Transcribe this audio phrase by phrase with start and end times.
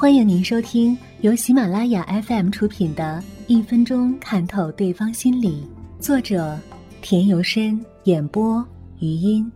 [0.00, 5.68] 欢迎您收听由喜马拉雅 FM 出品的《一分钟看透对方心理》，
[6.02, 6.58] 作者
[7.02, 8.66] 田由深，演播
[8.98, 9.52] 余音。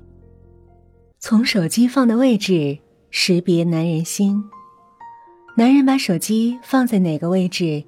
[1.19, 2.79] 从手机放的位置
[3.09, 4.45] 识别男人心。
[5.57, 7.83] 男人把手机放在哪个位置，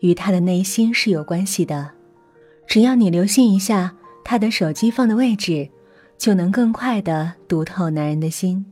[0.00, 1.92] 与他的内心是有关系的。
[2.66, 3.90] 只要你留心一下
[4.22, 5.66] 他的手机放的位置，
[6.18, 8.66] 就能更快的读透男人的心。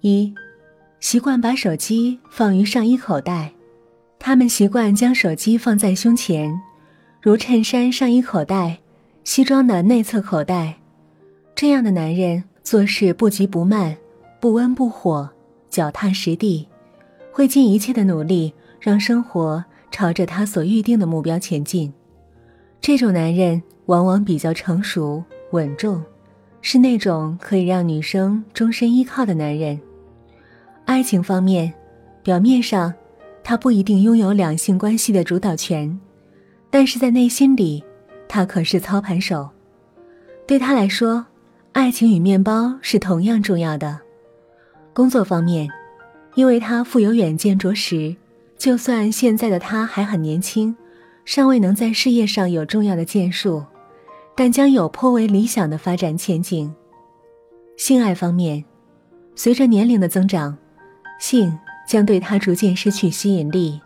[0.00, 0.34] 一。
[1.02, 3.52] 习惯把手机放于上衣口袋，
[4.20, 6.56] 他们习惯将手机放在胸前，
[7.20, 8.78] 如衬衫上衣口袋、
[9.24, 10.76] 西装的内侧口袋。
[11.56, 13.96] 这样的男人做事不急不慢，
[14.38, 15.28] 不温不火，
[15.68, 16.68] 脚踏实地，
[17.32, 21.92] 会尽一切的努力让生活朝着他所预定的目标前进。
[22.80, 26.00] 这种男人往往比较成熟稳重，
[26.60, 29.80] 是那种可以让女生终身依靠的男人。
[30.92, 31.72] 爱情方面，
[32.22, 32.92] 表面上，
[33.42, 35.98] 他不一定拥有两性关系的主导权，
[36.68, 37.82] 但是在内心里，
[38.28, 39.48] 他可是操盘手。
[40.46, 41.24] 对他来说，
[41.72, 43.98] 爱情与面包是同样重要的。
[44.92, 45.66] 工作方面，
[46.34, 48.14] 因为他富有远见卓识，
[48.58, 50.76] 就算现在的他还很年轻，
[51.24, 53.64] 尚未能在事业上有重要的建树，
[54.36, 56.70] 但将有颇为理想的发展前景。
[57.78, 58.62] 性爱方面，
[59.34, 60.54] 随着年龄的增长。
[61.22, 61.56] 性
[61.86, 63.80] 将对他逐渐失去吸引力，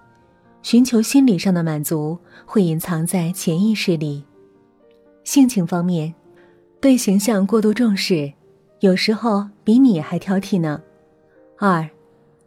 [0.62, 4.25] 寻求心理上的满足会隐藏在潜意识里。
[5.23, 6.14] 性情方面，
[6.81, 8.33] 对形象过度重视，
[8.81, 10.81] 有时候比你还挑剔呢。
[11.59, 11.87] 二，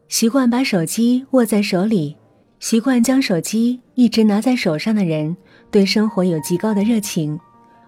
[0.07, 2.17] 习惯把手机握在手里，
[2.59, 5.37] 习惯将手机一直拿在手上的人，
[5.69, 7.39] 对生活有极高的热情。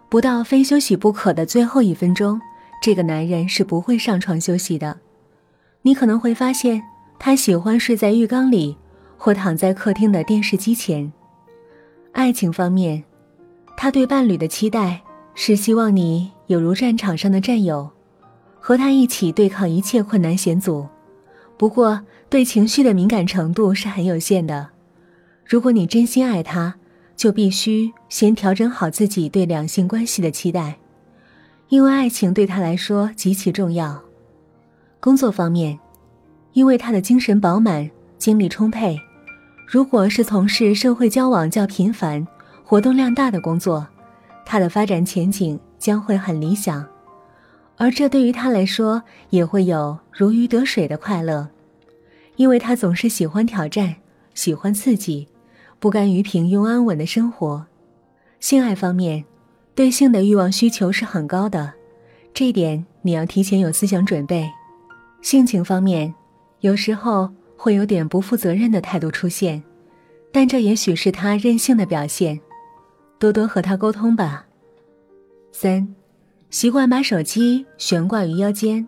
[0.07, 2.39] 不到非休息不可的最后一分钟，
[2.79, 4.99] 这个男人是不会上床休息的。
[5.81, 6.79] 你可能会发现。
[7.23, 8.75] 他喜欢睡在浴缸里，
[9.15, 11.13] 或躺在客厅的电视机前。
[12.13, 13.03] 爱情方面，
[13.77, 14.99] 他对伴侣的期待
[15.35, 17.87] 是希望你有如战场上的战友，
[18.59, 20.87] 和他一起对抗一切困难险阻。
[21.57, 24.69] 不过，对情绪的敏感程度是很有限的。
[25.45, 26.73] 如果你真心爱他，
[27.15, 30.79] 就必须先调整好自己对两性关系的期待，
[31.69, 34.01] 因为爱情对他来说极其重要。
[34.99, 35.79] 工作方面。
[36.53, 38.97] 因为他的精神饱满，精力充沛，
[39.65, 42.27] 如果是从事社会交往较频繁、
[42.63, 43.87] 活动量大的工作，
[44.45, 46.85] 他的发展前景将会很理想，
[47.77, 51.47] 而这对于他来说也会有如鱼得水的快乐，
[52.35, 53.95] 因为他总是喜欢挑战，
[54.33, 55.29] 喜欢刺激，
[55.79, 57.65] 不甘于平庸安稳的生活。
[58.41, 59.23] 性爱方面，
[59.73, 61.71] 对性的欲望需求是很高的，
[62.33, 64.49] 这一点你要提前有思想准备。
[65.21, 66.13] 性情方面。
[66.61, 69.61] 有时候会有点不负责任的态度出现，
[70.31, 72.39] 但这也许是他任性的表现。
[73.19, 74.45] 多多和他沟通吧。
[75.51, 75.87] 三，
[76.49, 78.87] 习惯把手机悬挂于腰间，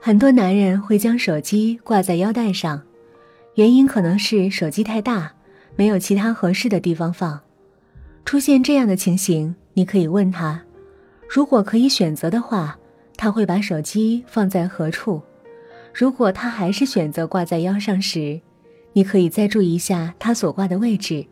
[0.00, 2.80] 很多男人会将手机挂在腰带上，
[3.54, 5.32] 原因可能是手机太大，
[5.76, 7.40] 没有其他合适的地方放。
[8.24, 10.60] 出现这样的情形，你可以问他，
[11.28, 12.78] 如果可以选择的话，
[13.16, 15.20] 他会把手机放在何处？
[16.00, 18.40] 如果他还是选择挂在腰上时，
[18.94, 21.22] 你可以再注意一下他所挂的位置。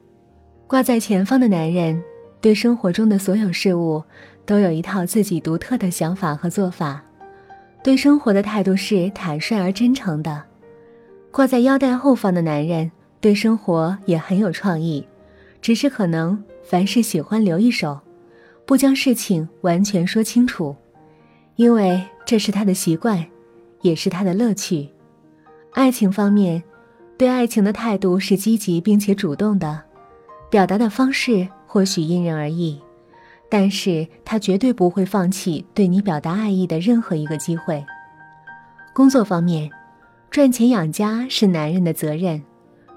[0.66, 2.04] 挂在前方的男人，
[2.38, 4.04] 对生活中的所有事物
[4.44, 7.02] 都有一套自己独特的想法和做法，
[7.82, 10.44] 对生活的态度是坦率而真诚的。
[11.30, 12.92] 挂在腰带后方的男人，
[13.22, 15.02] 对生活也很有创意，
[15.62, 17.98] 只是可能凡事喜欢留一手，
[18.66, 20.76] 不将事情完全说清楚，
[21.56, 23.24] 因为这是他的习惯。
[23.82, 24.88] 也是他的乐趣。
[25.72, 26.62] 爱情方面，
[27.16, 29.82] 对爱情的态度是积极并且主动的，
[30.50, 32.80] 表达的方式或许因人而异，
[33.48, 37.84] 但是他绝对不会放弃对你表达爱意的任何一个机会。
[38.94, 39.70] 工作方面，
[40.30, 42.42] 赚钱养家是男人的责任，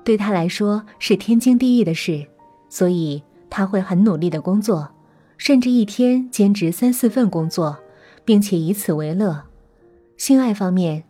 [0.04, 2.26] 对他来说是天经地义的事，
[2.70, 4.90] 所以他会很努力的工作，
[5.38, 7.78] 甚至一天兼职三四份工作，
[8.26, 9.44] 并且以此为乐。
[10.22, 11.04] 性爱方面，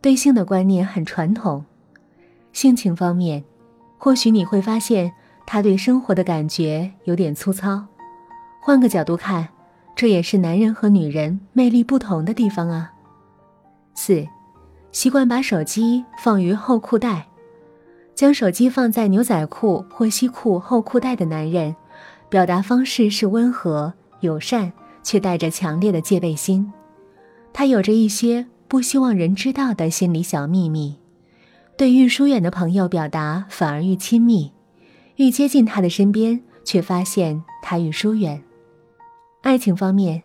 [0.00, 1.62] 对性的观念很传统；
[2.52, 3.44] 性情方面，
[3.96, 5.12] 或许你会发现
[5.46, 7.86] 他对生活的感觉有点粗糙。
[8.60, 9.46] 换个角度看，
[9.94, 12.92] 这也是男人和女人魅力不同的地方啊。
[13.94, 14.26] 四，
[14.90, 17.28] 习惯把手机放于后裤袋，
[18.16, 21.76] 将手机放在牛仔裤或西裤后裤袋的男人，
[22.28, 24.72] 表达方式是温和友善，
[25.04, 26.72] 却带着强烈的戒备心。
[27.52, 28.44] 他有着一些。
[28.68, 30.96] 不希望人知道的心理小秘密，
[31.76, 34.52] 对愈疏远的朋友表达反而愈亲密，
[35.16, 38.42] 愈接近他的身边，却发现他愈疏远。
[39.42, 40.22] 爱情方面，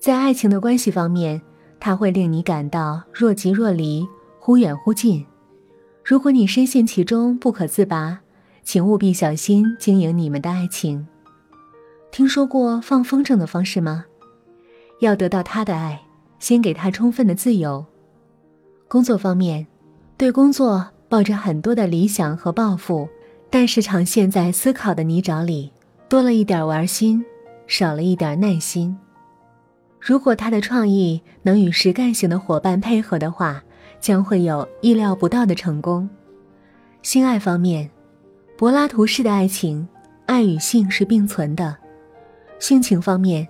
[0.00, 1.42] 在爱情的关系方面，
[1.78, 4.06] 他会令你感到若即若离，
[4.38, 5.26] 忽远忽近。
[6.02, 8.20] 如果你深陷其中不可自拔，
[8.62, 11.06] 请务必小心经营你们的爱情。
[12.10, 14.06] 听说过放风筝的方式吗？
[15.00, 16.00] 要得到他的爱，
[16.38, 17.84] 先给他充分的自由。
[18.88, 19.66] 工作方面，
[20.16, 23.08] 对工作抱着很多的理想和抱负，
[23.50, 25.72] 但是常陷在思考的泥沼里，
[26.08, 27.24] 多了一点玩心，
[27.66, 28.96] 少了一点耐心。
[29.98, 33.62] 如果他的创意能与实干型的伙伴配合的话，
[34.00, 36.08] 将会有意料不到的成功。
[37.00, 37.90] 性爱方面，
[38.58, 39.88] 柏拉图式的爱情，
[40.26, 41.74] 爱与性是并存的。
[42.58, 43.48] 性情方面，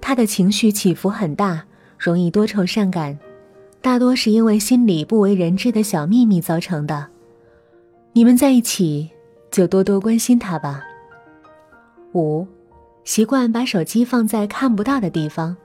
[0.00, 1.64] 他的情绪起伏很大，
[1.98, 3.18] 容易多愁善感。
[3.80, 7.06] 大多是因为心里不为人知的小秘密造成的。
[8.12, 9.08] 你们在一起，
[9.50, 10.82] 就多多关心他吧。
[12.14, 12.46] 五，
[13.04, 15.56] 习惯把手机放在看不到的地方。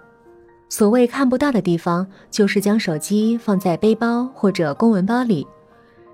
[0.69, 5.45] 所谓看不到的地方，就是将手机放在背包或者公文包里。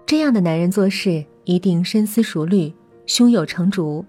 [0.05, 2.73] 这样的男人做事一定深思熟虑，
[3.05, 4.03] 胸有成竹，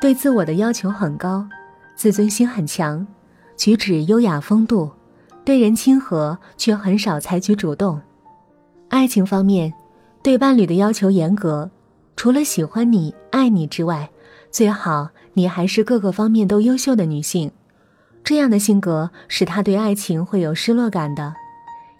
[0.00, 1.48] 对自我的要求很高，
[1.96, 3.06] 自尊心很强，
[3.56, 4.90] 举止优雅风度。
[5.50, 8.00] 对人亲和，却很少采取主动。
[8.88, 9.74] 爱情方面，
[10.22, 11.68] 对伴侣的要求严格，
[12.14, 14.08] 除了喜欢你、爱你之外，
[14.52, 17.50] 最好你还是各个方面都优秀的女性。
[18.22, 21.34] 这样的性格使他对爱情会有失落感的，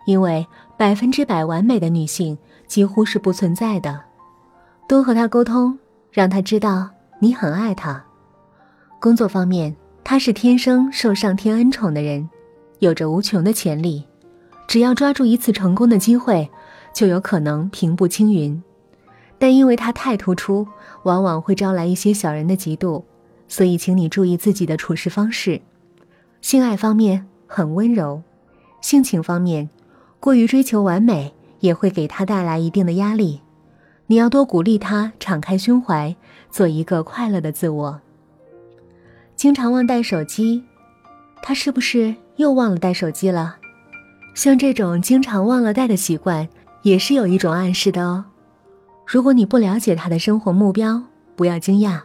[0.07, 0.47] 因为
[0.79, 2.39] 百分之百完美的女性
[2.69, 4.01] 几乎是不存在的。
[4.87, 5.77] 多和他沟通，
[6.13, 6.89] 让他知道
[7.19, 8.01] 你很爱他。
[9.01, 9.75] 工作方面，
[10.05, 12.31] 他是天生受上天恩宠的人。
[12.81, 14.05] 有着无穷的潜力，
[14.67, 16.51] 只要抓住一次成功的机会，
[16.93, 18.63] 就有可能平步青云。
[19.39, 20.67] 但因为他太突出，
[21.05, 23.05] 往往会招来一些小人的嫉妒，
[23.49, 25.61] 所以请你注意自己的处事方式。
[26.41, 28.23] 性爱方面很温柔，
[28.81, 29.69] 性情方面
[30.19, 33.41] 过于追求完美也会给他带来一定的压力。
[34.07, 36.17] 你要多鼓励他敞开胸怀，
[36.51, 38.01] 做一个快乐的自我。
[39.37, 40.65] 经常忘带手机，
[41.43, 42.15] 他是不是？
[42.41, 43.57] 又忘了带手机了，
[44.35, 46.49] 像这种经常忘了带的习惯，
[46.83, 48.25] 也是有一种暗示的哦。
[49.07, 51.03] 如果你不了解他的生活目标，
[51.37, 52.01] 不要惊讶，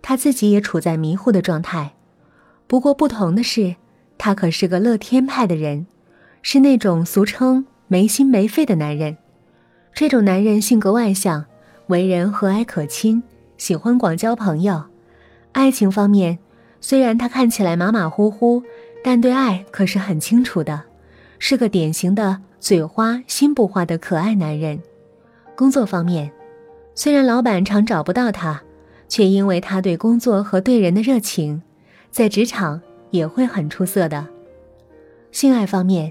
[0.00, 1.92] 他自己也处在迷糊的状态。
[2.66, 3.76] 不过不同的是，
[4.16, 5.86] 他可是个乐天派的人，
[6.40, 9.18] 是那种俗称没心没肺的男人。
[9.92, 11.44] 这种男人性格外向，
[11.88, 13.22] 为人和蔼可亲，
[13.58, 14.84] 喜欢广交朋友。
[15.52, 16.38] 爱情方面，
[16.80, 18.62] 虽然他看起来马马虎虎。
[19.06, 20.82] 但对爱可是很清楚的，
[21.38, 24.80] 是个典型的嘴花心不花的可爱男人。
[25.54, 26.32] 工作方面，
[26.94, 28.62] 虽然老板常找不到他，
[29.06, 31.60] 却因为他对工作和对人的热情，
[32.10, 32.80] 在职场
[33.10, 34.26] 也会很出色的。
[35.30, 36.10] 性爱方面，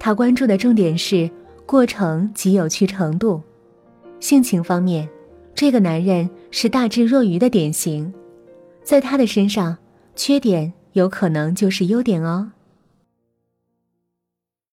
[0.00, 1.30] 他关注的重点是
[1.64, 3.40] 过程及有趣程度。
[4.18, 5.08] 性情方面，
[5.54, 8.12] 这个男人是大智若愚的典型，
[8.82, 9.78] 在他的身上，
[10.16, 10.72] 缺点。
[10.94, 12.52] 有可能就是优点哦。